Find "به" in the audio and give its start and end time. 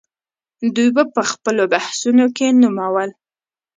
0.95-1.03